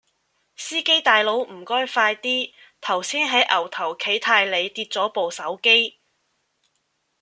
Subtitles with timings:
[0.55, 2.51] 司機大佬唔該快啲，
[2.81, 5.99] 頭先喺牛頭啟泰里跌左部手機